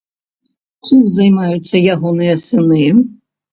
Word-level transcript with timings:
Чым 0.87 1.03
займаюцца 1.19 1.83
ягоныя 1.93 2.35
сыны? 2.47 2.83